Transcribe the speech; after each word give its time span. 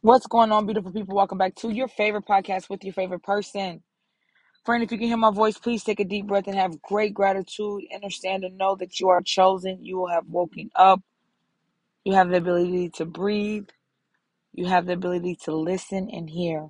What's 0.00 0.28
going 0.28 0.52
on, 0.52 0.64
beautiful 0.64 0.92
people? 0.92 1.16
Welcome 1.16 1.38
back 1.38 1.56
to 1.56 1.70
your 1.70 1.88
favorite 1.88 2.24
podcast 2.24 2.70
with 2.70 2.84
your 2.84 2.92
favorite 2.94 3.24
person. 3.24 3.82
Friend, 4.64 4.82
if 4.82 4.92
you 4.92 4.98
can 4.98 5.08
hear 5.08 5.16
my 5.16 5.32
voice, 5.32 5.58
please 5.58 5.82
take 5.82 5.98
a 5.98 6.04
deep 6.04 6.28
breath 6.28 6.46
and 6.46 6.56
have 6.56 6.80
great 6.82 7.12
gratitude. 7.12 7.82
Understand 7.92 8.44
and 8.44 8.56
know 8.56 8.76
that 8.76 9.00
you 9.00 9.08
are 9.08 9.20
chosen. 9.22 9.84
You 9.84 9.98
will 9.98 10.08
have 10.08 10.28
woken 10.28 10.70
up. 10.76 11.00
You 12.04 12.14
have 12.14 12.28
the 12.28 12.36
ability 12.36 12.90
to 12.90 13.06
breathe. 13.06 13.68
You 14.52 14.66
have 14.66 14.86
the 14.86 14.92
ability 14.92 15.36
to 15.44 15.56
listen 15.56 16.08
and 16.10 16.30
hear. 16.30 16.68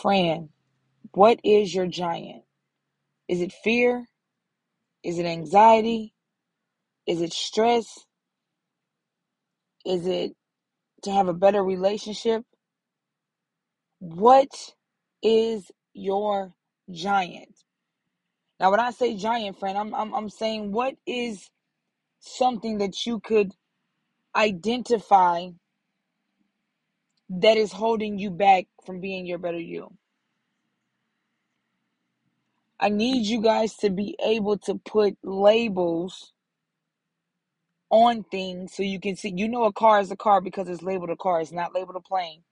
Friend, 0.00 0.50
what 1.12 1.40
is 1.42 1.74
your 1.74 1.86
giant? 1.86 2.44
Is 3.28 3.40
it 3.40 3.52
fear? 3.52 4.06
Is 5.02 5.18
it 5.18 5.26
anxiety? 5.26 6.14
Is 7.06 7.20
it 7.20 7.32
stress? 7.32 8.06
Is 9.84 10.06
it 10.06 10.32
to 11.02 11.12
have 11.12 11.28
a 11.28 11.34
better 11.34 11.62
relationship? 11.62 12.44
What 13.98 14.74
is 15.22 15.70
your 15.92 16.54
giant? 16.90 17.54
Now, 18.58 18.70
when 18.70 18.80
I 18.80 18.90
say 18.90 19.16
giant 19.16 19.58
friend, 19.58 19.78
I'm, 19.78 19.94
I'm, 19.94 20.14
I'm 20.14 20.28
saying 20.28 20.72
what 20.72 20.96
is 21.06 21.48
something 22.20 22.78
that 22.78 23.06
you 23.06 23.20
could 23.20 23.52
identify 24.36 25.48
that 27.30 27.56
is 27.56 27.72
holding 27.72 28.18
you 28.18 28.30
back 28.30 28.66
from 28.84 29.00
being 29.00 29.26
your 29.26 29.38
better 29.38 29.60
you? 29.60 29.96
I 32.78 32.88
need 32.88 33.26
you 33.26 33.42
guys 33.42 33.76
to 33.78 33.90
be 33.90 34.16
able 34.24 34.58
to 34.58 34.74
put 34.76 35.16
labels 35.22 36.32
on 37.90 38.24
things 38.24 38.74
so 38.74 38.82
you 38.82 39.00
can 39.00 39.16
see. 39.16 39.32
You 39.36 39.48
know, 39.48 39.64
a 39.64 39.72
car 39.72 40.00
is 40.00 40.10
a 40.10 40.16
car 40.16 40.40
because 40.40 40.68
it's 40.68 40.82
labeled 40.82 41.10
a 41.10 41.16
car, 41.16 41.40
it's 41.40 41.52
not 41.52 41.74
labeled 41.74 41.96
a 41.96 42.00
plane. 42.00 42.42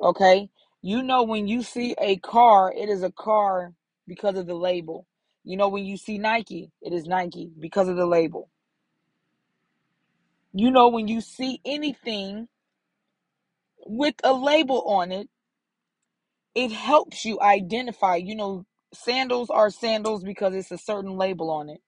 Okay? 0.00 0.50
You 0.82 1.02
know, 1.02 1.24
when 1.24 1.46
you 1.46 1.62
see 1.62 1.94
a 2.00 2.16
car, 2.16 2.72
it 2.72 2.88
is 2.88 3.02
a 3.02 3.12
car 3.12 3.72
because 4.06 4.36
of 4.36 4.46
the 4.46 4.54
label. 4.54 5.06
You 5.44 5.56
know, 5.56 5.68
when 5.68 5.84
you 5.84 5.96
see 5.96 6.18
Nike, 6.18 6.70
it 6.82 6.92
is 6.92 7.06
Nike 7.06 7.50
because 7.58 7.88
of 7.88 7.96
the 7.96 8.06
label. 8.06 8.50
You 10.52 10.70
know, 10.70 10.88
when 10.88 11.08
you 11.08 11.20
see 11.20 11.60
anything 11.64 12.48
with 13.86 14.14
a 14.24 14.32
label 14.32 14.82
on 14.82 15.12
it, 15.12 15.28
it 16.54 16.72
helps 16.72 17.24
you 17.24 17.40
identify. 17.40 18.16
You 18.16 18.34
know, 18.36 18.66
sandals 18.94 19.50
are 19.50 19.70
sandals 19.70 20.24
because 20.24 20.54
it's 20.54 20.70
a 20.72 20.78
certain 20.78 21.16
label 21.16 21.50
on 21.50 21.70
it. 21.70 21.80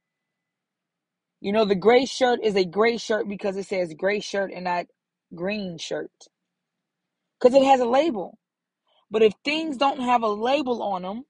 You 1.41 1.53
know, 1.53 1.65
the 1.67 1.77
gray 1.77 2.07
shirt 2.07 2.41
is 2.43 2.57
a 2.57 2.65
gray 2.65 2.99
shirt 2.99 3.29
because 3.29 3.57
it 3.57 3.67
says 3.67 3.95
gray 3.99 4.21
shirt 4.21 4.53
and 4.55 4.65
not 4.65 4.87
green 5.35 5.79
shirt 5.79 6.13
because 7.41 7.55
it 7.57 7.65
has 7.65 7.81
a 7.81 7.87
label. 7.87 8.39
But 9.11 9.23
if 9.23 9.35
things 9.45 9.77
don't 9.77 10.01
have 10.01 10.23
a 10.23 10.29
label 10.29 10.83
on 10.83 11.03
them, 11.03 11.25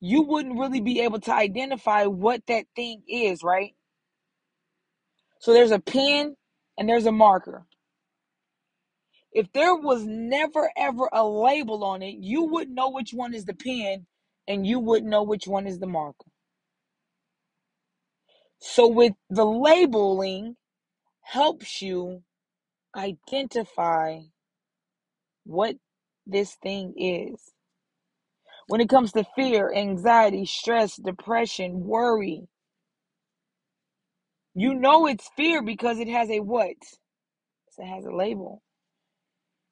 you 0.00 0.22
wouldn't 0.22 0.58
really 0.58 0.80
be 0.82 1.02
able 1.02 1.20
to 1.22 1.34
identify 1.34 2.06
what 2.06 2.42
that 2.48 2.66
thing 2.76 3.02
is, 3.08 3.42
right? 3.44 3.74
So 5.40 5.54
there's 5.54 5.72
a 5.72 5.80
pen 5.80 6.36
and 6.78 6.88
there's 6.88 7.06
a 7.06 7.12
marker. 7.12 7.67
If 9.32 9.52
there 9.52 9.74
was 9.74 10.04
never 10.06 10.70
ever 10.76 11.08
a 11.12 11.26
label 11.26 11.84
on 11.84 12.02
it, 12.02 12.16
you 12.20 12.44
wouldn't 12.44 12.76
know 12.76 12.90
which 12.90 13.12
one 13.12 13.34
is 13.34 13.44
the 13.44 13.54
pen 13.54 14.06
and 14.48 14.66
you 14.66 14.80
wouldn't 14.80 15.10
know 15.10 15.22
which 15.22 15.46
one 15.46 15.66
is 15.66 15.78
the 15.78 15.86
marker. 15.86 16.30
So 18.60 18.88
with 18.88 19.14
the 19.30 19.44
labeling 19.44 20.56
helps 21.22 21.82
you 21.82 22.22
identify 22.96 24.20
what 25.44 25.76
this 26.26 26.56
thing 26.56 26.94
is. 26.96 27.52
When 28.68 28.80
it 28.80 28.88
comes 28.88 29.12
to 29.12 29.24
fear, 29.36 29.72
anxiety, 29.74 30.46
stress, 30.46 30.96
depression, 30.96 31.84
worry, 31.84 32.48
you 34.54 34.74
know 34.74 35.06
it's 35.06 35.28
fear 35.36 35.62
because 35.62 35.98
it 35.98 36.08
has 36.08 36.30
a 36.30 36.40
what? 36.40 36.76
It 37.78 37.86
has 37.86 38.04
a 38.04 38.12
label. 38.14 38.62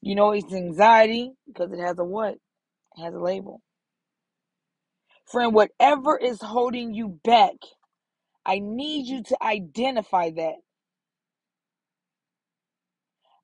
You 0.06 0.16
know 0.16 0.32
it's 0.32 0.54
anxiety 0.54 1.32
because 1.48 1.72
it 1.72 1.80
has 1.80 1.98
a 1.98 2.04
what? 2.04 2.34
It 2.34 3.02
has 3.02 3.14
a 3.14 3.20
label. 3.20 3.62
Friend, 5.30 5.54
whatever 5.54 6.18
is 6.18 6.40
holding 6.42 6.94
you 6.94 7.20
back, 7.24 7.54
I 8.46 8.60
need 8.60 9.06
you 9.06 9.22
to 9.24 9.38
identify 9.42 10.30
that. 10.32 10.54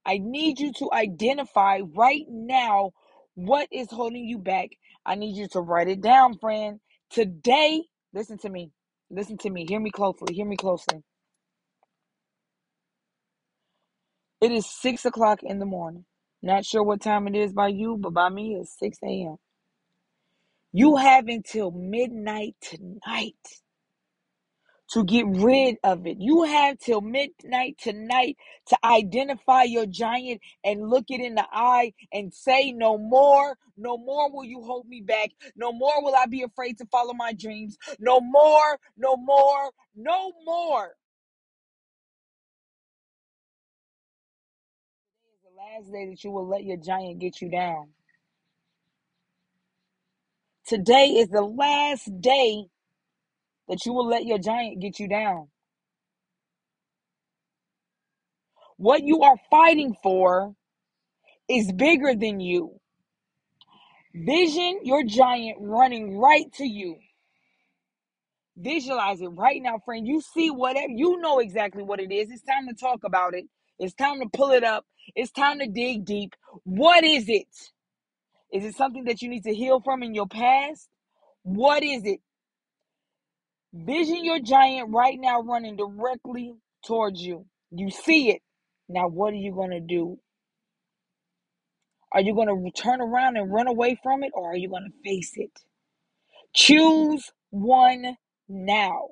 I 0.07 0.19
need 0.19 0.61
you 0.61 0.73
to 0.79 0.91
identify 0.93 1.81
right 1.97 2.25
now 2.29 2.93
what 3.35 3.69
is 3.73 3.89
holding 3.91 4.27
you 4.27 4.39
back. 4.39 4.71
I 5.07 5.17
need 5.17 5.37
you 5.37 5.49
to 5.53 5.61
write 5.61 5.89
it 5.89 6.01
down, 6.01 6.39
friend. 6.39 6.81
Today, 7.11 7.85
listen 8.15 8.39
to 8.39 8.51
me. 8.51 8.73
Listen 9.11 9.39
to 9.39 9.51
me. 9.51 9.67
Hear 9.69 9.81
me 9.81 9.91
closely. 9.91 10.35
Hear 10.35 10.47
me 10.47 10.57
closely. 10.57 11.03
It 14.41 14.53
is 14.53 14.67
six 14.67 15.05
o'clock 15.07 15.41
in 15.43 15.59
the 15.61 15.67
morning. 15.67 16.05
Not 16.43 16.65
sure 16.67 16.85
what 16.85 17.03
time 17.03 17.29
it 17.29 17.37
is 17.37 17.53
by 17.53 17.69
you, 17.69 17.99
but 17.99 18.15
by 18.15 18.31
me, 18.31 18.57
it's 18.61 18.79
6 18.81 18.99
a.m. 19.05 19.37
You 20.73 20.93
mm. 20.93 21.03
have 21.03 21.29
until 21.29 21.73
midnight 21.73 22.57
tonight 22.63 23.37
to 24.91 25.05
get 25.05 25.27
rid 25.29 25.77
of 25.85 26.07
it. 26.07 26.19
You 26.21 26.45
have 26.45 26.79
till 26.79 27.01
midnight 27.01 27.77
tonight 27.81 28.37
to 28.69 28.79
identify 28.85 29.65
your 29.65 29.87
giant 29.87 30.41
and 30.65 30.89
look 30.89 31.07
it 31.09 31.21
in 31.21 31.35
the 31.37 31.47
eye 31.53 31.93
and 32.13 32.33
say, 32.35 32.73
No 32.73 32.99
more, 32.99 33.57
no 33.77 33.99
more 33.99 34.31
will 34.33 34.45
you 34.45 34.63
hold 34.63 34.87
me 34.89 35.03
back. 35.03 35.31
No 35.57 35.73
more 35.73 36.03
will 36.03 36.15
I 36.15 36.27
be 36.27 36.43
afraid 36.43 36.79
to 36.79 36.87
follow 36.87 37.15
my 37.15 37.33
dreams. 37.33 37.77
No 38.01 38.21
more, 38.21 38.79
no 38.97 39.17
more, 39.17 39.71
no 39.97 40.33
more. 40.45 40.95
Last 45.63 45.93
day 45.93 46.07
that 46.11 46.25
you 46.25 46.31
will 46.31 46.49
let 46.49 46.65
your 46.65 46.77
giant 46.77 47.21
get 47.21 47.41
you 47.41 47.49
down. 47.49 47.89
Today 50.67 51.07
is 51.07 51.29
the 51.29 51.43
last 51.43 52.09
day 52.21 52.65
that 53.69 53.85
you 53.87 53.93
will 53.93 54.09
let 54.09 54.25
your 54.25 54.39
giant 54.39 54.81
get 54.81 54.99
you 54.99 55.09
down. 55.09 55.49
What 58.77 59.03
you 59.05 59.23
are 59.23 59.37
fighting 59.51 59.95
for 60.03 60.55
is 61.49 61.71
bigger 61.73 62.15
than 62.15 62.41
you. 62.41 62.81
Vision 64.15 64.81
your 64.83 65.05
giant 65.05 65.59
running 65.61 66.19
right 66.19 66.53
to 66.55 66.65
you. 66.65 66.97
Visualize 68.57 69.21
it 69.21 69.29
right 69.29 69.63
now, 69.63 69.79
friend. 69.85 70.07
You 70.07 70.21
see 70.21 70.51
whatever, 70.51 70.91
you 70.91 71.21
know 71.21 71.39
exactly 71.39 71.83
what 71.83 72.01
it 72.01 72.13
is. 72.13 72.31
It's 72.31 72.43
time 72.43 72.67
to 72.69 72.75
talk 72.75 73.05
about 73.05 73.35
it. 73.35 73.45
It's 73.79 73.95
time 73.95 74.21
to 74.21 74.29
pull 74.29 74.51
it 74.51 74.65
up. 74.65 74.85
It's 75.15 75.33
time 75.33 75.59
to 75.61 75.67
dig 75.67 76.05
deep. 76.05 76.35
What 76.65 77.05
is 77.05 77.29
it? 77.29 77.49
Is 78.53 78.65
it 78.65 78.77
something 78.77 79.05
that 79.05 79.23
you 79.23 79.29
need 79.29 79.45
to 79.45 79.55
heal 79.55 79.81
from 79.81 80.03
in 80.03 80.15
your 80.15 80.27
past? 80.27 80.89
What 81.43 81.83
is 81.83 82.03
it? 82.05 82.21
Vision 83.73 84.25
your 84.25 84.41
giant 84.41 84.91
right 84.95 85.19
now 85.19 85.41
running 85.41 85.77
directly 85.77 86.55
towards 86.85 87.21
you. 87.21 87.47
You 87.71 87.91
see 87.91 88.31
it. 88.31 88.43
Now, 88.89 89.09
what 89.09 89.33
are 89.33 89.37
you 89.37 89.53
going 89.53 89.71
to 89.71 89.81
do? 89.81 90.19
Are 92.13 92.21
you 92.21 92.35
going 92.35 92.49
to 92.49 92.83
turn 92.83 93.01
around 93.01 93.37
and 93.37 93.53
run 93.53 93.67
away 93.67 93.99
from 94.03 94.23
it 94.23 94.33
or 94.35 94.53
are 94.53 94.57
you 94.57 94.69
going 94.69 94.85
to 94.85 95.11
face 95.11 95.33
it? 95.37 95.53
Choose 96.55 97.31
one 97.51 98.17
now. 98.49 99.09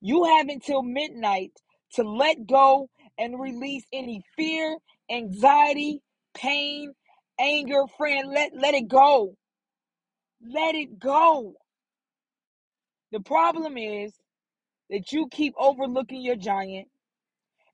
You 0.00 0.24
have 0.24 0.48
until 0.48 0.82
midnight 0.82 1.52
to 1.94 2.02
let 2.02 2.46
go 2.46 2.90
and 3.18 3.40
release 3.40 3.84
any 3.92 4.22
fear, 4.36 4.76
anxiety, 5.14 6.02
pain, 6.36 6.94
anger, 7.40 7.84
friend. 7.98 8.30
Let, 8.32 8.52
let 8.56 8.74
it 8.74 8.88
go. 8.88 9.36
Let 10.42 10.74
it 10.74 10.98
go. 11.00 11.54
The 13.12 13.20
problem 13.20 13.78
is 13.78 14.14
that 14.90 15.12
you 15.12 15.28
keep 15.30 15.54
overlooking 15.58 16.22
your 16.22 16.36
giant 16.36 16.88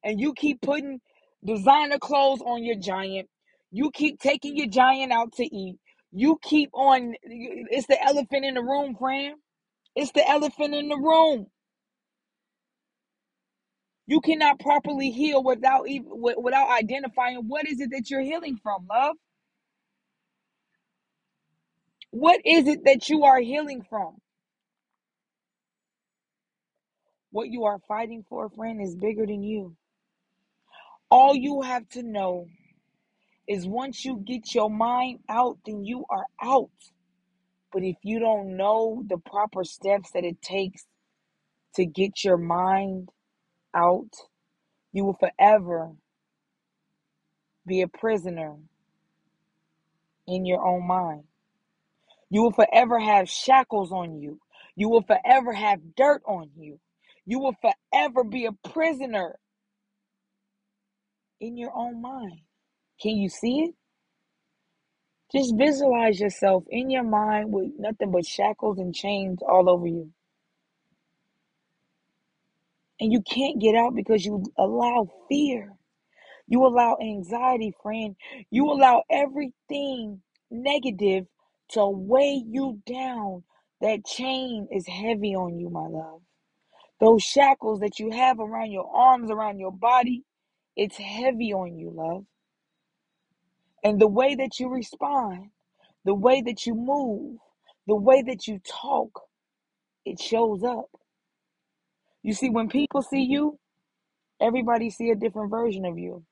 and 0.05 0.21
you 0.21 0.35
keep 0.35 0.61
putting 0.63 1.01
designer 1.45 1.99
clothes 1.99 2.41
on 2.45 2.65
your 2.65 2.77
giant. 2.77 3.29
You 3.71 3.91
keep 3.93 4.21
taking 4.21 4.57
your 4.57 4.69
giant 4.69 5.13
out 5.13 5.33
to 5.35 5.45
eat. 5.45 5.77
You 6.13 6.39
keep 6.43 6.71
on, 6.75 7.15
it's 7.23 7.87
the 7.87 8.03
elephant 8.03 8.45
in 8.45 8.55
the 8.55 8.63
room, 8.63 8.97
friend. 8.99 9.37
It's 9.97 10.13
the 10.13 10.29
elephant 10.29 10.75
in 10.75 10.89
the 10.89 10.97
room. 10.97 11.47
You 14.11 14.21
cannot 14.21 14.59
properly 14.59 15.13
heal 15.13 15.41
without 15.41 15.89
even 15.89 16.11
without 16.11 16.69
identifying 16.69 17.45
what 17.47 17.69
is 17.69 17.81
it 17.81 17.91
that 17.93 18.11
you're 18.11 18.21
healing 18.21 18.59
from, 18.61 18.89
love. 18.91 19.15
What 22.11 22.41
is 22.45 22.67
it 22.67 22.87
that 22.87 23.09
you 23.09 23.23
are 23.23 23.39
healing 23.39 23.87
from? 23.89 24.17
What 27.31 27.51
you 27.51 27.67
are 27.67 27.79
fighting 27.87 28.25
for, 28.29 28.51
friend, 28.51 28.83
is 28.83 28.97
bigger 28.97 29.27
than 29.27 29.45
you. 29.45 29.77
All 31.09 31.37
you 31.37 31.63
have 31.63 31.89
to 31.91 32.03
know 32.03 32.47
is 33.49 33.65
once 33.65 34.05
you 34.05 34.25
get 34.27 34.57
your 34.57 34.71
mind 34.71 35.21
out, 35.29 35.59
then 35.65 35.85
you 35.85 36.05
are 36.11 36.27
out. 36.43 36.71
But 37.73 37.85
if 37.85 37.95
you 38.03 38.19
don't 38.19 38.57
know 38.57 39.05
the 39.07 39.19
proper 39.19 39.63
steps 39.63 40.11
that 40.15 40.25
it 40.25 40.43
takes 40.43 40.85
to 41.77 41.87
get 41.87 42.25
your 42.25 42.39
mind 42.39 43.11
out, 43.75 44.11
you 44.93 45.05
will 45.05 45.19
forever 45.21 45.93
be 47.67 47.83
a 47.83 47.89
prisoner 47.89 48.57
in 50.27 50.47
your 50.47 50.65
own 50.67 50.87
mind. 50.87 51.25
You 52.31 52.43
will 52.43 52.53
forever 52.53 52.99
have 53.01 53.29
shackles 53.29 53.93
on 53.93 54.21
you. 54.21 54.41
You 54.77 54.89
will 54.89 55.03
forever 55.03 55.53
have 55.53 55.95
dirt 55.97 56.23
on 56.27 56.51
you. 56.57 56.81
You 57.27 57.41
will 57.41 57.57
forever 57.63 58.25
be 58.25 58.47
a 58.47 58.53
prisoner 58.71 59.39
in 61.41 61.57
your 61.57 61.73
own 61.75 62.03
mind. 62.03 62.41
Can 63.01 63.17
you 63.17 63.29
see 63.29 63.61
it? 63.61 63.75
Just 65.33 65.57
visualize 65.57 66.21
yourself 66.21 66.65
in 66.71 66.91
your 66.91 67.05
mind 67.05 67.53
with 67.53 67.73
nothing 67.79 68.13
but 68.13 68.27
shackles 68.27 68.79
and 68.79 68.95
chains 68.95 69.41
all 69.43 69.71
over 69.71 69.87
you. 69.87 70.11
And 73.01 73.13
you 73.13 73.23
can't 73.23 73.61
get 73.61 73.75
out 73.77 73.95
because 73.95 74.25
you 74.25 74.45
allow 74.59 75.09
fear. 75.29 75.73
You 76.49 76.67
allow 76.67 76.97
anxiety, 77.01 77.73
friend. 77.83 78.17
You 78.51 78.67
allow 78.71 79.05
everything 79.11 80.23
negative 80.51 81.27
to 81.71 81.89
weigh 81.89 82.43
you 82.47 82.83
down. 82.87 83.45
That 83.81 84.05
chain 84.07 84.69
is 84.73 84.87
heavy 84.87 85.35
on 85.35 85.59
you, 85.59 85.71
my 85.71 85.87
love. 85.89 86.21
Those 87.01 87.23
shackles 87.23 87.81
that 87.81 87.99
you 87.99 88.11
have 88.11 88.41
around 88.41 88.73
your 88.73 88.91
arms, 88.95 89.31
around 89.31 89.59
your 89.59 89.73
body, 89.73 90.25
it's 90.77 90.97
heavy 90.97 91.53
on 91.53 91.79
you, 91.79 91.91
love. 91.95 92.25
And 93.85 94.01
the 94.01 94.09
way 94.09 94.35
that 94.35 94.61
you 94.61 94.69
respond, 94.69 95.51
the 96.05 96.15
way 96.15 96.43
that 96.43 96.67
you 96.67 96.75
move, 96.75 97.39
the 97.87 97.97
way 97.97 98.23
that 98.23 98.47
you 98.47 98.61
talk, 98.67 99.23
it 100.05 100.21
shows 100.21 100.65
up. 100.65 100.91
You 102.23 102.35
see, 102.35 102.51
when 102.51 102.69
people 102.69 103.03
see 103.03 103.23
you, 103.25 103.59
everybody 104.41 104.91
see 104.91 105.11
a 105.11 105.17
different 105.17 105.51
version 105.51 105.85
of 105.87 105.99
you. 105.99 106.25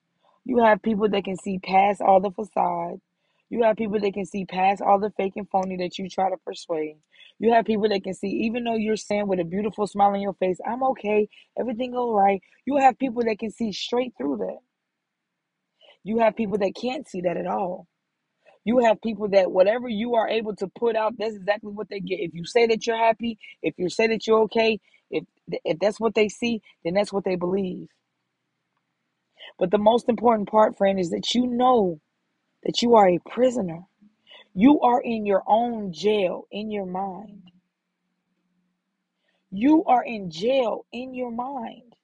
You 0.45 0.59
have 0.65 0.83
people 0.83 1.09
that 1.11 1.25
can 1.25 1.37
see 1.37 1.59
past 1.59 2.01
all 2.03 2.21
the 2.21 2.31
facade. 2.31 3.01
You 3.51 3.63
have 3.65 3.77
people 3.77 4.01
that 4.01 4.15
can 4.15 4.27
see 4.27 4.45
past 4.47 4.83
all 4.83 5.01
the 5.01 5.11
fake 5.17 5.35
and 5.37 5.49
phony 5.51 5.77
that 5.79 5.99
you 5.99 6.09
try 6.09 6.31
to 6.31 6.37
persuade. 6.47 6.97
You 7.39 7.53
have 7.55 7.67
people 7.67 7.89
that 7.89 8.05
can 8.05 8.15
see, 8.15 8.29
even 8.29 8.65
though 8.65 8.77
you're 8.77 8.97
saying 8.97 9.29
with 9.29 9.41
a 9.41 9.45
beautiful 9.45 9.87
smile 9.87 10.11
on 10.11 10.21
your 10.21 10.35
face, 10.35 10.59
I'm 10.67 10.83
okay, 10.85 11.29
everything 11.59 11.95
all 11.95 12.15
right. 12.15 12.43
You 12.67 12.79
have 12.79 12.99
people 12.99 13.25
that 13.25 13.39
can 13.39 13.51
see 13.51 13.73
straight 13.73 14.15
through 14.19 14.39
that. 14.39 14.59
You 16.05 16.19
have 16.21 16.37
people 16.37 16.59
that 16.59 16.75
can't 16.81 17.09
see 17.09 17.23
that 17.23 17.37
at 17.37 17.47
all. 17.47 17.87
You 18.65 18.81
have 18.81 19.03
people 19.03 19.29
that 19.31 19.53
whatever 19.53 19.89
you 19.89 20.15
are 20.17 20.29
able 20.29 20.57
to 20.59 20.69
put 20.79 20.97
out, 20.97 21.15
that's 21.19 21.37
exactly 21.37 21.73
what 21.73 21.91
they 21.91 22.01
get. 22.01 22.21
If 22.21 22.33
you 22.35 22.47
say 22.47 22.69
that 22.69 22.87
you're 22.87 22.99
happy, 22.99 23.39
if 23.63 23.75
you 23.79 23.91
say 23.91 24.09
that 24.09 24.27
you're 24.29 24.43
okay, 24.43 24.81
if 25.11 25.25
if 25.65 25.79
that's 25.81 26.01
what 26.01 26.15
they 26.15 26.29
see, 26.29 26.63
then 26.85 26.95
that's 26.95 27.13
what 27.13 27.25
they 27.25 27.37
believe. 27.37 27.89
But 29.59 29.71
the 29.71 29.79
most 29.79 30.09
important 30.09 30.49
part, 30.51 30.77
friend, 30.79 30.99
is 31.01 31.11
that 31.11 31.35
you 31.35 31.47
know 31.47 32.01
that 32.65 32.83
you 32.83 32.97
are 32.97 33.09
a 33.09 33.21
prisoner. 33.31 33.83
You 34.55 34.81
are 34.81 35.01
in 35.03 35.27
your 35.27 35.43
own 35.47 35.93
jail 35.93 36.47
in 36.53 36.71
your 36.71 36.87
mind. 36.87 37.53
You 39.51 39.85
are 39.87 40.05
in 40.05 40.31
jail 40.31 40.87
in 40.93 41.15
your 41.15 41.31
mind. 41.33 41.95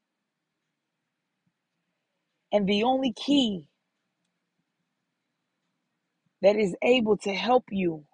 And 2.52 2.68
the 2.68 2.84
only 2.84 3.12
key 3.12 3.68
that 6.42 6.56
is 6.56 6.76
able 6.82 7.16
to 7.18 7.34
help 7.34 7.64
you 7.70 8.04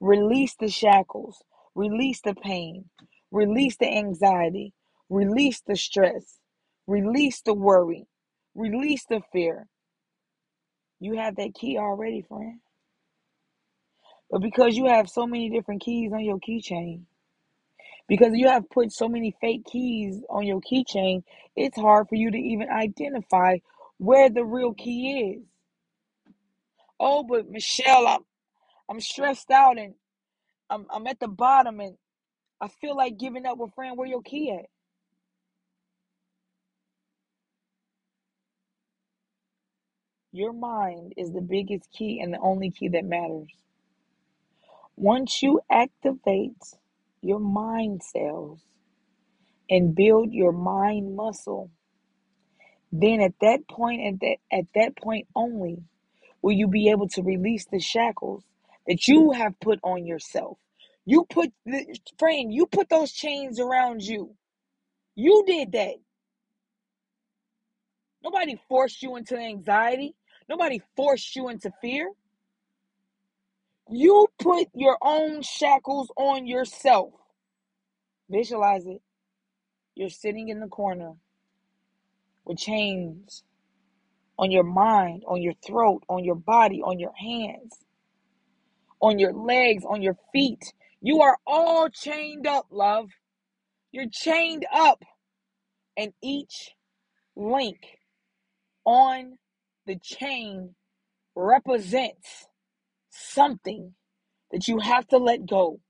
release 0.00 0.54
the 0.58 0.68
shackles, 0.68 1.42
release 1.74 2.20
the 2.22 2.34
pain, 2.34 2.86
release 3.32 3.76
the 3.78 3.88
anxiety, 3.88 4.74
release 5.10 5.62
the 5.66 5.76
stress, 5.76 6.38
release 6.86 7.42
the 7.42 7.54
worry, 7.54 8.06
release 8.54 9.04
the 9.08 9.22
fear. 9.32 9.66
You 11.00 11.18
have 11.18 11.36
that 11.36 11.54
key 11.54 11.78
already, 11.78 12.22
friend. 12.22 12.60
But 14.30 14.42
because 14.42 14.76
you 14.76 14.86
have 14.86 15.08
so 15.10 15.26
many 15.26 15.50
different 15.50 15.82
keys 15.82 16.12
on 16.12 16.20
your 16.24 16.38
keychain, 16.40 17.02
because 18.08 18.34
you 18.34 18.48
have 18.48 18.70
put 18.70 18.92
so 18.92 19.08
many 19.08 19.34
fake 19.40 19.64
keys 19.66 20.22
on 20.30 20.46
your 20.46 20.60
keychain, 20.60 21.24
it's 21.56 21.78
hard 21.78 22.08
for 22.08 22.16
you 22.16 22.30
to 22.30 22.38
even 22.38 22.68
identify 22.70 23.58
where 23.98 24.30
the 24.30 24.44
real 24.44 24.74
key 24.74 25.36
is. 25.38 25.42
Oh, 27.00 27.24
but 27.24 27.48
Michelle, 27.50 28.06
I'm 28.06 28.20
I'm 28.90 29.00
stressed 29.00 29.50
out 29.50 29.78
and 29.78 29.94
I'm 30.70 30.86
I'm 30.90 31.06
at 31.08 31.20
the 31.20 31.28
bottom 31.28 31.80
and 31.80 31.96
I 32.60 32.68
feel 32.68 32.96
like 32.96 33.18
giving 33.18 33.46
up 33.46 33.58
with 33.58 33.74
friend. 33.74 33.96
Where 33.98 34.08
your 34.08 34.22
key 34.22 34.52
at? 34.52 34.66
Your 40.32 40.52
mind 40.52 41.14
is 41.16 41.32
the 41.32 41.40
biggest 41.40 41.90
key 41.92 42.20
and 42.20 42.34
the 42.34 42.38
only 42.40 42.70
key 42.70 42.88
that 42.88 43.04
matters. 43.04 43.48
Once 44.96 45.42
you 45.42 45.60
activate 45.70 46.62
your 47.22 47.40
mind 47.40 48.02
cells 48.02 48.60
and 49.70 49.94
build 49.94 50.32
your 50.32 50.52
mind 50.52 51.16
muscle, 51.16 51.70
then 52.92 53.20
at 53.20 53.34
that 53.40 53.68
point 53.68 54.02
at 54.02 54.20
that 54.20 54.36
at 54.52 54.66
that 54.74 54.96
point 54.96 55.26
only 55.36 55.78
will 56.42 56.52
you 56.54 56.68
be 56.68 56.90
able 56.90 57.08
to 57.08 57.22
release 57.22 57.66
the 57.66 57.80
shackles 57.80 58.44
that 58.86 59.08
you 59.08 59.32
have 59.32 59.58
put 59.60 59.80
on 59.84 60.06
yourself. 60.06 60.58
You 61.08 61.24
put 61.30 61.52
the 61.64 61.86
friend, 62.18 62.52
you 62.52 62.66
put 62.66 62.90
those 62.90 63.12
chains 63.12 63.58
around 63.58 64.02
you. 64.02 64.36
You 65.16 65.42
did 65.46 65.72
that. 65.72 65.94
Nobody 68.22 68.60
forced 68.68 69.02
you 69.02 69.16
into 69.16 69.38
anxiety. 69.38 70.14
Nobody 70.50 70.82
forced 70.96 71.34
you 71.34 71.48
into 71.48 71.72
fear. 71.80 72.10
You 73.90 74.26
put 74.38 74.68
your 74.74 74.98
own 75.00 75.40
shackles 75.40 76.10
on 76.18 76.46
yourself. 76.46 77.14
Visualize 78.30 78.86
it. 78.86 79.00
You're 79.94 80.10
sitting 80.10 80.50
in 80.50 80.60
the 80.60 80.68
corner 80.68 81.12
with 82.44 82.58
chains 82.58 83.44
on 84.38 84.50
your 84.50 84.64
mind, 84.64 85.24
on 85.26 85.40
your 85.40 85.54
throat, 85.66 86.02
on 86.10 86.24
your 86.24 86.36
body, 86.36 86.82
on 86.82 86.98
your 86.98 87.14
hands, 87.16 87.78
on 89.00 89.18
your 89.18 89.32
legs, 89.32 89.84
on 89.88 90.02
your 90.02 90.18
feet. 90.32 90.74
You 91.00 91.22
are 91.22 91.38
all 91.46 91.88
chained 91.88 92.46
up, 92.46 92.66
love. 92.70 93.10
You're 93.92 94.10
chained 94.10 94.66
up. 94.72 95.02
And 95.96 96.12
each 96.22 96.72
link 97.36 97.78
on 98.84 99.38
the 99.86 99.98
chain 99.98 100.74
represents 101.34 102.46
something 103.10 103.94
that 104.52 104.68
you 104.68 104.78
have 104.80 105.06
to 105.08 105.18
let 105.18 105.46
go. 105.46 105.80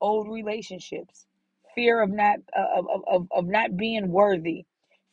Old 0.00 0.30
relationships, 0.30 1.26
fear 1.74 2.02
of 2.02 2.10
not 2.10 2.38
uh, 2.56 2.80
of, 2.80 2.86
of, 3.06 3.28
of 3.30 3.46
not 3.46 3.76
being 3.76 4.08
worthy, 4.10 4.64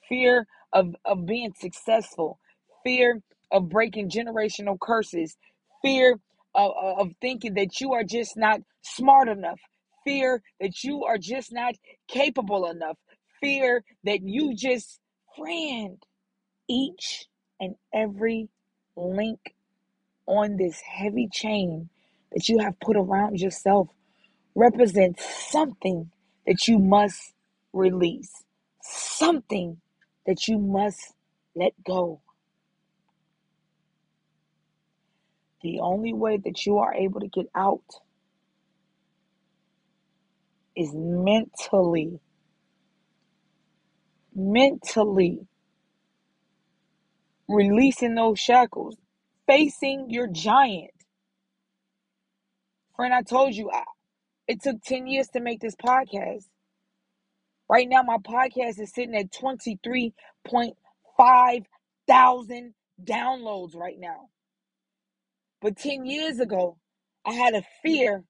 fear 0.08 0.48
of, 0.74 0.96
of 1.06 1.26
being 1.26 1.54
successful, 1.58 2.40
fear 2.84 3.22
of 3.52 3.70
breaking 3.70 4.10
generational 4.10 4.80
curses, 4.80 5.38
fear 5.82 6.20
of, 6.56 6.72
of 7.00 7.10
thinking 7.22 7.56
that 7.56 7.82
you 7.82 7.94
are 7.94 8.04
just 8.04 8.38
not 8.38 8.62
smart 8.82 9.30
enough, 9.30 9.60
fear 10.06 10.42
that 10.60 10.84
you 10.84 11.06
are 11.06 11.18
just 11.18 11.52
not 11.54 11.76
capable 12.08 12.68
enough, 12.70 12.98
fear 13.42 13.84
that 14.04 14.22
you 14.24 14.56
just 14.56 15.00
friend 15.38 15.98
each 16.70 17.28
and 17.60 17.76
every 17.94 18.50
link 18.96 19.40
on 20.28 20.58
this 20.58 20.82
heavy 20.82 21.28
chain 21.32 21.90
that 22.34 22.50
you 22.50 22.60
have 22.60 22.80
put 22.80 22.98
around 22.98 23.40
yourself 23.40 23.90
represents 24.56 25.24
something 25.52 26.12
that 26.48 26.68
you 26.68 26.80
must 26.80 27.34
release, 27.74 28.44
something 28.82 29.78
that 30.26 30.48
you 30.48 30.58
must 30.60 31.14
let 31.56 31.74
go. 31.86 32.22
The 35.62 35.80
only 35.80 36.14
way 36.14 36.38
that 36.38 36.66
you 36.66 36.78
are 36.78 36.94
able 36.94 37.20
to 37.20 37.28
get 37.28 37.48
out 37.56 37.84
is 40.76 40.92
mentally, 40.94 42.20
mentally 44.34 45.48
releasing 47.50 48.16
those 48.16 48.40
shackles, 48.40 48.96
facing 49.48 50.10
your 50.10 50.28
giant. 50.28 50.92
Friend, 52.96 53.14
I 53.14 53.22
told 53.24 53.56
you, 53.56 53.70
I, 53.72 53.84
it 54.48 54.62
took 54.62 54.82
10 54.84 55.08
years 55.08 55.28
to 55.30 55.40
make 55.42 55.60
this 55.62 55.76
podcast. 55.76 56.46
Right 57.70 57.88
now, 57.88 58.04
my 58.04 58.18
podcast 58.18 58.80
is 58.80 58.92
sitting 58.94 59.16
at 59.16 59.32
23.5 59.32 61.66
thousand 62.08 62.74
downloads 63.04 63.76
right 63.76 64.00
now. 64.00 64.30
But 65.62 65.78
10 65.78 66.06
years 66.06 66.40
ago, 66.40 66.78
I 67.26 67.34
had 67.34 67.56
a 67.56 67.64
fear 67.84 68.24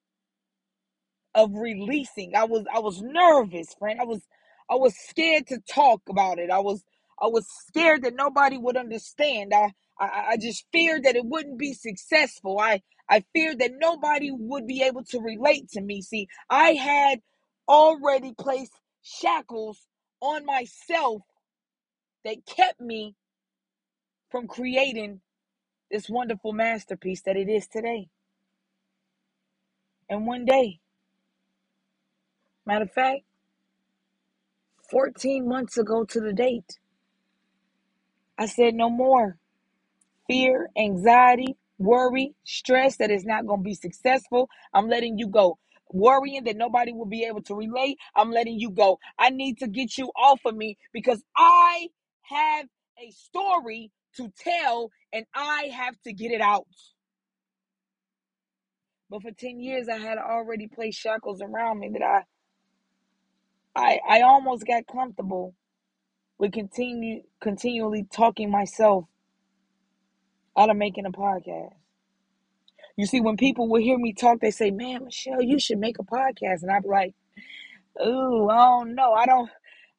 of 1.35 1.51
releasing. 1.53 2.35
I 2.35 2.43
was 2.45 2.65
I 2.73 2.79
was 2.79 3.01
nervous, 3.01 3.73
friend. 3.77 3.99
I 3.99 4.05
was 4.05 4.21
I 4.69 4.75
was 4.75 4.95
scared 4.97 5.47
to 5.47 5.59
talk 5.59 6.01
about 6.09 6.39
it. 6.39 6.49
I 6.49 6.59
was 6.59 6.83
I 7.21 7.27
was 7.27 7.45
scared 7.67 8.03
that 8.03 8.15
nobody 8.15 8.57
would 8.57 8.77
understand. 8.77 9.53
I 9.53 9.73
I, 9.99 10.25
I 10.31 10.37
just 10.37 10.65
feared 10.71 11.03
that 11.03 11.15
it 11.15 11.25
wouldn't 11.25 11.57
be 11.59 11.73
successful. 11.73 12.59
I 12.59 12.81
I 13.09 13.23
feared 13.33 13.59
that 13.59 13.71
nobody 13.77 14.31
would 14.31 14.67
be 14.67 14.83
able 14.83 15.03
to 15.05 15.19
relate 15.19 15.69
to 15.71 15.81
me. 15.81 16.01
See, 16.01 16.27
I 16.49 16.71
had 16.71 17.19
already 17.67 18.33
placed 18.37 18.73
shackles 19.01 19.79
on 20.21 20.45
myself 20.45 21.21
that 22.25 22.37
kept 22.45 22.81
me 22.81 23.15
from 24.31 24.47
creating 24.47 25.21
this 25.91 26.09
wonderful 26.09 26.53
masterpiece 26.53 27.21
that 27.23 27.37
it 27.37 27.49
is 27.49 27.67
today. 27.67 28.09
And 30.09 30.27
one 30.27 30.45
day, 30.45 30.79
matter 32.65 32.85
of 32.85 32.91
fact, 32.91 33.21
14 34.91 35.47
months 35.47 35.77
ago 35.77 36.03
to 36.05 36.19
the 36.19 36.33
date, 36.33 36.79
I 38.37 38.47
said 38.47 38.73
no 38.75 38.89
more 38.89 39.37
fear, 40.27 40.69
anxiety, 40.77 41.55
worry, 41.77 42.33
stress 42.43 42.97
that 42.97 43.11
it's 43.11 43.25
not 43.25 43.45
going 43.45 43.61
to 43.61 43.63
be 43.63 43.73
successful. 43.75 44.49
I'm 44.73 44.87
letting 44.89 45.17
you 45.17 45.27
go. 45.27 45.57
Worrying 45.91 46.43
that 46.45 46.57
nobody 46.57 46.93
will 46.93 47.07
be 47.07 47.25
able 47.25 47.41
to 47.43 47.55
relate. 47.55 47.97
I'm 48.15 48.31
letting 48.31 48.59
you 48.59 48.71
go. 48.71 48.99
I 49.17 49.29
need 49.31 49.59
to 49.59 49.67
get 49.67 49.97
you 49.97 50.11
off 50.15 50.41
of 50.45 50.55
me 50.55 50.77
because 50.93 51.23
I 51.35 51.89
have 52.23 52.67
a 52.99 53.11
story 53.11 53.91
to 54.17 54.31
tell 54.39 54.91
and 55.13 55.25
I 55.33 55.71
have 55.73 55.95
to 56.03 56.13
get 56.13 56.31
it 56.31 56.41
out. 56.41 56.67
But 59.09 59.23
for 59.23 59.31
10 59.31 59.59
years, 59.59 59.87
I 59.89 59.97
had 59.97 60.17
already 60.17 60.67
placed 60.67 60.99
shackles 60.99 61.41
around 61.41 61.79
me 61.79 61.89
that 61.93 62.03
I, 62.03 62.23
I, 63.75 63.99
I 64.07 64.21
almost 64.21 64.65
got 64.67 64.83
comfortable 64.91 65.55
with 66.37 66.53
continue 66.53 67.23
continually 67.41 68.05
talking 68.11 68.51
myself 68.51 69.05
out 70.57 70.69
of 70.69 70.77
making 70.77 71.05
a 71.05 71.11
podcast. 71.11 71.73
You 72.97 73.05
see, 73.05 73.21
when 73.21 73.37
people 73.37 73.69
will 73.69 73.81
hear 73.81 73.97
me 73.97 74.13
talk, 74.13 74.41
they 74.41 74.51
say, 74.51 74.71
"Man, 74.71 75.05
Michelle, 75.05 75.41
you 75.41 75.59
should 75.59 75.79
make 75.79 75.99
a 75.99 76.03
podcast," 76.03 76.63
and 76.63 76.71
I'm 76.71 76.83
like, 76.83 77.13
"Ooh, 78.05 78.49
I 78.49 78.57
don't 78.57 78.95
know. 78.95 79.13
I 79.13 79.25
don't, 79.25 79.49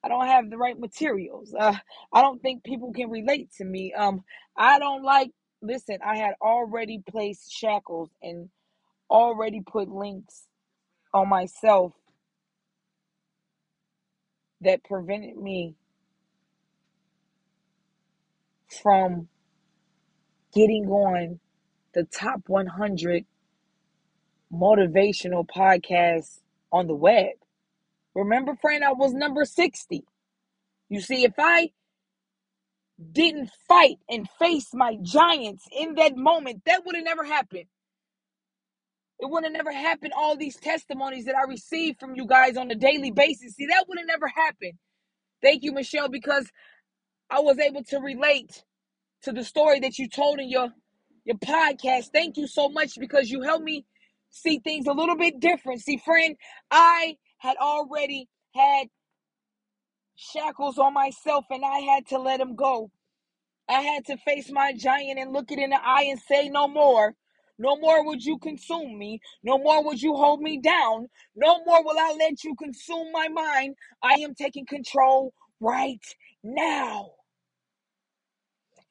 I 0.04 0.08
don't 0.08 0.26
have 0.26 0.50
the 0.50 0.58
right 0.58 0.78
materials. 0.78 1.54
Uh, 1.58 1.74
I 2.12 2.22
don't 2.22 2.40
think 2.42 2.64
people 2.64 2.92
can 2.92 3.10
relate 3.10 3.50
to 3.58 3.64
me. 3.64 3.92
Um, 3.94 4.24
I 4.56 4.78
don't 4.78 5.02
like. 5.04 5.30
Listen, 5.62 5.98
I 6.04 6.16
had 6.16 6.34
already 6.40 7.02
placed 7.10 7.52
shackles 7.52 8.10
and 8.22 8.48
already 9.10 9.62
put 9.62 9.88
links 9.90 10.44
on 11.14 11.28
myself 11.28 11.92
that 14.62 14.84
prevented 14.84 15.36
me 15.36 15.76
from 18.82 19.28
getting 20.54 20.86
on 20.88 21.40
the 21.94 22.04
top 22.04 22.42
100 22.46 23.24
motivational 24.52 25.46
podcasts 25.46 26.40
on 26.72 26.86
the 26.86 26.94
web. 26.94 27.34
Remember, 28.14 28.56
friend, 28.56 28.84
I 28.84 28.92
was 28.92 29.12
number 29.14 29.44
60. 29.44 30.04
You 30.90 31.00
see, 31.00 31.24
if 31.24 31.34
I 31.38 31.70
didn't 33.12 33.50
fight 33.68 33.98
and 34.08 34.28
face 34.38 34.70
my 34.74 34.96
giants 35.02 35.66
in 35.72 35.94
that 35.96 36.16
moment, 36.16 36.62
that 36.66 36.84
would 36.86 36.96
have 36.96 37.04
never 37.04 37.24
happened. 37.24 37.66
It 39.20 39.30
would 39.30 39.44
have 39.44 39.52
never 39.52 39.72
happened. 39.72 40.12
All 40.16 40.36
these 40.36 40.56
testimonies 40.56 41.26
that 41.26 41.36
I 41.36 41.48
receive 41.48 41.96
from 42.00 42.16
you 42.16 42.26
guys 42.26 42.56
on 42.56 42.70
a 42.70 42.74
daily 42.74 43.10
basis. 43.12 43.54
See, 43.54 43.66
that 43.66 43.86
would 43.88 43.98
have 43.98 44.06
never 44.08 44.28
happened. 44.28 44.74
Thank 45.42 45.64
you, 45.64 45.72
Michelle, 45.72 46.08
because 46.08 46.50
I 47.30 47.40
was 47.40 47.58
able 47.58 47.84
to 47.84 47.98
relate 48.00 48.64
to 49.22 49.32
the 49.32 49.44
story 49.44 49.80
that 49.80 49.98
you 49.98 50.08
told 50.08 50.40
in 50.40 50.48
your 50.50 50.70
your 51.24 51.38
podcast. 51.38 52.10
Thank 52.12 52.36
you 52.38 52.46
so 52.46 52.68
much 52.68 52.98
because 52.98 53.30
you 53.30 53.42
helped 53.42 53.64
me 53.64 53.84
see 54.30 54.60
things 54.60 54.86
a 54.86 54.92
little 54.92 55.16
bit 55.16 55.40
different. 55.40 55.82
See, 55.82 55.98
friend, 55.98 56.36
I 56.70 57.16
had 57.40 57.58
already 57.58 58.28
had 58.54 58.88
shackles 60.16 60.78
on 60.78 60.94
myself 60.94 61.46
and 61.50 61.64
I 61.64 61.80
had 61.80 62.06
to 62.08 62.18
let 62.18 62.38
them 62.38 62.56
go. 62.56 62.90
I 63.68 63.82
had 63.82 64.06
to 64.06 64.18
face 64.18 64.50
my 64.52 64.74
giant 64.76 65.20
and 65.20 65.32
look 65.32 65.52
it 65.52 65.60
in 65.60 65.70
the 65.72 65.80
eye 65.84 66.06
and 66.10 66.20
say 66.20 66.50
no 66.50 66.68
more. 66.68 67.14
No 67.58 67.76
more 67.78 68.06
would 68.06 68.24
you 68.24 68.38
consume 68.38 68.98
me. 68.98 69.20
No 69.44 69.58
more 69.58 69.84
would 69.84 70.02
you 70.02 70.14
hold 70.14 70.42
me 70.42 70.60
down. 70.60 71.08
No 71.36 71.64
more 71.66 71.84
will 71.84 71.98
I 71.98 72.16
let 72.18 72.44
you 72.44 72.54
consume 72.56 73.12
my 73.12 73.28
mind. 73.28 73.76
I 74.04 74.14
am 74.16 74.36
taking 74.36 74.66
control 74.66 75.34
right 75.60 76.04
now. 76.44 77.12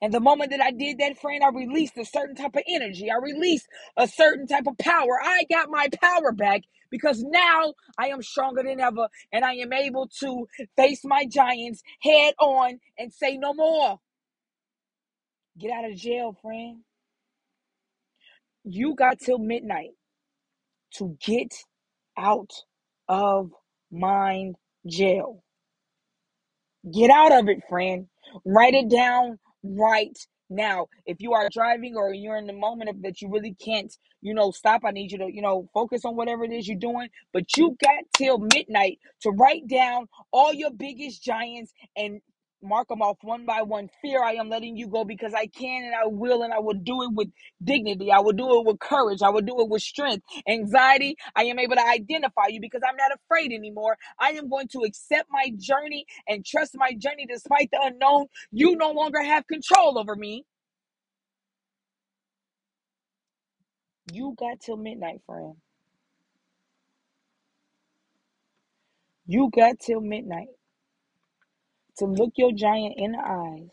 And 0.02 0.12
the 0.14 0.20
moment 0.20 0.50
that 0.52 0.60
I 0.62 0.70
did 0.70 0.98
that, 0.98 1.18
friend, 1.20 1.42
I 1.44 1.50
released 1.50 1.96
a 1.98 2.04
certain 2.04 2.36
type 2.36 2.56
of 2.56 2.62
energy. 2.68 3.10
I 3.10 3.18
released 3.22 3.66
a 3.96 4.06
certain 4.08 4.46
type 4.46 4.66
of 4.66 4.78
power. 4.78 5.20
I 5.22 5.44
got 5.50 5.70
my 5.70 5.88
power 6.02 6.32
back 6.32 6.62
because 6.90 7.22
now 7.22 7.74
I 7.98 8.08
am 8.08 8.22
stronger 8.22 8.62
than 8.62 8.80
ever 8.80 9.08
and 9.32 9.44
I 9.44 9.54
am 9.54 9.72
able 9.72 10.08
to 10.20 10.46
face 10.76 11.02
my 11.04 11.26
giants 11.26 11.82
head 12.02 12.34
on 12.40 12.78
and 12.98 13.12
say 13.12 13.36
no 13.36 13.54
more. 13.54 13.98
Get 15.58 15.72
out 15.72 15.90
of 15.90 15.96
jail, 15.96 16.36
friend. 16.42 16.80
You 18.64 18.94
got 18.94 19.18
till 19.20 19.38
midnight 19.38 19.90
to 20.96 21.16
get 21.24 21.54
out 22.18 22.50
of 23.08 23.50
mind 23.92 24.56
jail. 24.88 25.44
Get 26.92 27.10
out 27.10 27.32
of 27.32 27.48
it, 27.48 27.60
friend. 27.68 28.06
Write 28.44 28.74
it 28.74 28.90
down 28.90 29.38
right 29.62 30.16
now. 30.50 30.86
If 31.06 31.18
you 31.20 31.32
are 31.34 31.48
driving 31.52 31.94
or 31.96 32.12
you're 32.12 32.36
in 32.36 32.46
the 32.46 32.52
moment 32.52 32.90
of 32.90 33.02
that 33.02 33.20
you 33.22 33.30
really 33.30 33.54
can't, 33.64 33.92
you 34.20 34.34
know, 34.34 34.50
stop, 34.50 34.82
I 34.84 34.90
need 34.90 35.12
you 35.12 35.18
to, 35.18 35.28
you 35.32 35.42
know, 35.42 35.68
focus 35.72 36.04
on 36.04 36.16
whatever 36.16 36.44
it 36.44 36.52
is 36.52 36.66
you're 36.68 36.78
doing. 36.78 37.08
But 37.32 37.56
you 37.56 37.76
got 37.82 38.04
till 38.16 38.38
midnight 38.38 38.98
to 39.22 39.30
write 39.30 39.68
down 39.68 40.08
all 40.32 40.52
your 40.52 40.70
biggest 40.72 41.22
giants 41.22 41.72
and 41.96 42.20
mark 42.62 42.88
them 42.88 43.02
off 43.02 43.18
one 43.22 43.46
by 43.46 43.62
one. 43.62 43.90
Fear, 44.02 44.22
I 44.24 44.32
am 44.34 44.48
letting 44.50 44.76
you 44.76 44.88
go 44.88 45.04
because 45.04 45.34
I 45.34 45.46
can 45.46 45.84
and 45.84 45.94
I 45.94 46.06
will, 46.06 46.42
and 46.42 46.52
I 46.54 46.60
will 46.60 46.74
do 46.74 47.02
it 47.04 47.10
with 47.14 47.28
dignity. 47.64 48.12
I 48.12 48.20
will 48.20 48.32
do 48.32 48.60
it 48.60 48.66
with 48.66 48.80
courage. 48.80 49.22
I 49.22 49.30
will 49.30 49.42
do 49.42 49.60
it 49.60 49.68
with 49.68 49.82
strength. 49.82 50.24
Anxiety, 50.48 51.16
I 51.36 51.44
am 51.44 51.58
able 51.58 51.76
to 51.76 51.86
identify 51.86 52.48
you 52.48 52.60
because 52.60 52.82
I'm 52.88 52.96
not 52.96 53.12
afraid 53.12 53.52
anymore. 53.52 53.96
I 54.20 54.30
am 54.30 54.48
going 54.50 54.68
to 54.68 54.80
accept 54.86 55.28
my 55.30 55.52
journey 55.58 56.06
and 56.28 56.44
trust 56.46 56.72
my 56.76 56.92
journey 56.94 57.26
despite 57.28 57.70
the 57.72 57.80
unknown. 57.82 58.26
You 58.52 58.76
no 58.76 58.92
longer 58.92 59.22
have 59.22 59.46
control 59.46 59.98
over 59.98 60.16
me. 60.16 60.44
You 64.12 64.34
got 64.38 64.60
till 64.60 64.76
midnight, 64.78 65.20
friend. 65.26 65.54
You 69.26 69.50
got 69.54 69.80
till 69.80 70.00
midnight 70.02 70.48
to 72.00 72.06
look 72.06 72.32
your 72.36 72.52
giant 72.52 72.96
in 72.98 73.12
the 73.14 73.20
eyes, 73.20 73.70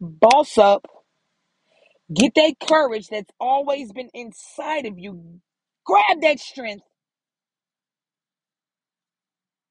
boss 0.00 0.58
up, 0.58 0.86
get 2.14 2.34
that 2.36 2.54
courage 2.66 3.08
that's 3.08 3.30
always 3.40 3.92
been 3.92 4.10
inside 4.14 4.86
of 4.86 4.98
you, 4.98 5.40
grab 5.86 6.22
that 6.22 6.40
strength, 6.40 6.84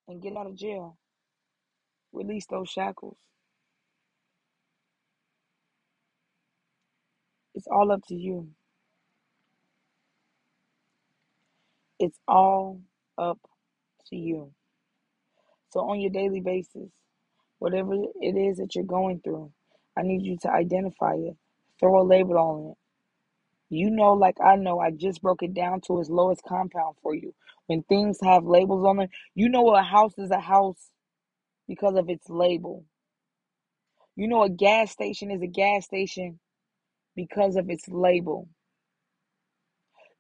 and 0.07 0.21
get 0.21 0.37
out 0.37 0.47
of 0.47 0.55
jail. 0.55 0.97
Release 2.13 2.47
those 2.47 2.69
shackles. 2.69 3.17
It's 7.55 7.67
all 7.67 7.91
up 7.91 8.01
to 8.09 8.15
you. 8.15 8.49
It's 11.99 12.19
all 12.27 12.81
up 13.17 13.39
to 14.09 14.17
you. 14.17 14.51
So, 15.71 15.81
on 15.81 16.01
your 16.01 16.11
daily 16.11 16.41
basis, 16.41 16.89
whatever 17.59 17.93
it 18.21 18.37
is 18.37 18.57
that 18.57 18.75
you're 18.75 18.85
going 18.85 19.21
through, 19.23 19.51
I 19.97 20.03
need 20.03 20.23
you 20.23 20.37
to 20.43 20.51
identify 20.51 21.13
it, 21.15 21.37
throw 21.79 22.01
a 22.01 22.05
label 22.05 22.37
on 22.37 22.71
it. 22.71 22.77
You 23.69 23.91
know, 23.91 24.13
like 24.13 24.37
I 24.43 24.55
know, 24.57 24.79
I 24.79 24.91
just 24.91 25.21
broke 25.21 25.43
it 25.43 25.53
down 25.53 25.81
to 25.87 25.99
its 25.99 26.09
lowest 26.09 26.43
compound 26.47 26.97
for 27.03 27.15
you. 27.15 27.33
When 27.67 27.83
things 27.83 28.19
have 28.23 28.45
labels 28.45 28.85
on 28.85 28.97
them, 28.97 29.09
you 29.35 29.49
know 29.49 29.75
a 29.75 29.83
house 29.83 30.13
is 30.17 30.31
a 30.31 30.39
house 30.39 30.89
because 31.67 31.95
of 31.95 32.09
its 32.09 32.29
label. 32.29 32.85
You 34.15 34.27
know 34.27 34.43
a 34.43 34.49
gas 34.49 34.91
station 34.91 35.31
is 35.31 35.41
a 35.41 35.47
gas 35.47 35.85
station 35.85 36.39
because 37.15 37.55
of 37.57 37.69
its 37.69 37.87
label. 37.89 38.49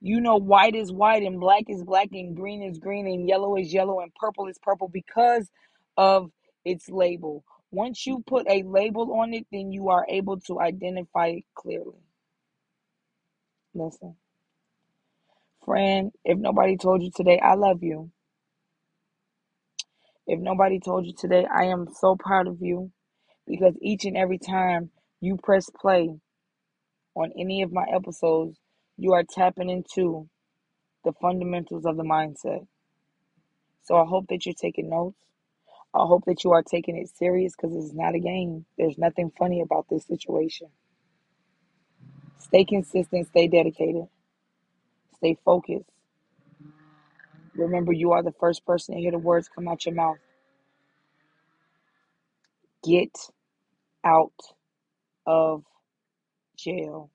You 0.01 0.21
know, 0.21 0.37
white 0.37 0.75
is 0.75 0.91
white 0.91 1.23
and 1.23 1.39
black 1.39 1.65
is 1.69 1.83
black 1.83 2.09
and 2.13 2.35
green 2.35 2.63
is 2.63 2.79
green 2.79 3.07
and 3.07 3.27
yellow 3.27 3.57
is 3.57 3.73
yellow 3.73 4.01
and 4.01 4.13
purple 4.15 4.47
is 4.47 4.59
purple 4.63 4.89
because 4.89 5.49
of 5.97 6.31
its 6.65 6.89
label. 6.89 7.45
Once 7.71 8.07
you 8.07 8.23
put 8.27 8.47
a 8.49 8.63
label 8.63 9.13
on 9.21 9.33
it, 9.33 9.47
then 9.51 9.71
you 9.71 9.89
are 9.89 10.05
able 10.09 10.39
to 10.41 10.59
identify 10.61 11.27
it 11.27 11.43
clearly. 11.55 11.99
Listen, 13.75 14.15
friend, 15.65 16.11
if 16.25 16.37
nobody 16.37 16.77
told 16.77 17.03
you 17.03 17.11
today, 17.15 17.39
I 17.39 17.55
love 17.55 17.83
you. 17.83 18.11
If 20.27 20.39
nobody 20.39 20.79
told 20.79 21.05
you 21.07 21.13
today, 21.17 21.45
I 21.53 21.65
am 21.65 21.87
so 21.93 22.15
proud 22.17 22.47
of 22.47 22.57
you 22.61 22.91
because 23.47 23.75
each 23.81 24.05
and 24.05 24.17
every 24.17 24.39
time 24.39 24.91
you 25.21 25.37
press 25.43 25.69
play 25.69 26.09
on 27.15 27.33
any 27.39 27.63
of 27.63 27.73
my 27.73 27.85
episodes, 27.93 28.60
you 29.01 29.13
are 29.13 29.23
tapping 29.23 29.69
into 29.71 30.29
the 31.03 31.11
fundamentals 31.13 31.85
of 31.85 31.97
the 31.97 32.03
mindset. 32.03 32.67
So 33.83 33.97
I 33.97 34.05
hope 34.05 34.27
that 34.29 34.45
you're 34.45 34.53
taking 34.53 34.89
notes. 34.89 35.17
I 35.95 36.05
hope 36.05 36.25
that 36.25 36.43
you 36.43 36.51
are 36.51 36.61
taking 36.61 36.97
it 36.97 37.09
serious 37.17 37.53
because 37.55 37.75
it's 37.75 37.95
not 37.95 38.13
a 38.15 38.19
game. 38.19 38.65
There's 38.77 38.99
nothing 38.99 39.31
funny 39.39 39.61
about 39.61 39.87
this 39.89 40.05
situation. 40.05 40.67
Stay 42.37 42.63
consistent, 42.63 43.27
stay 43.27 43.47
dedicated, 43.47 44.05
stay 45.17 45.37
focused. 45.43 45.89
Remember, 47.55 47.91
you 47.91 48.11
are 48.11 48.23
the 48.23 48.33
first 48.39 48.65
person 48.65 48.95
to 48.95 49.01
hear 49.01 49.11
the 49.11 49.17
words 49.17 49.49
come 49.49 49.67
out 49.67 49.85
your 49.85 49.95
mouth. 49.95 50.19
Get 52.83 53.15
out 54.03 54.33
of 55.25 55.63
jail. 56.57 57.09